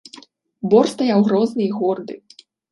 Бор 0.73 0.89
стаяў 0.95 1.19
грозны 1.29 1.61
і 1.69 1.71
горды. 1.79 2.21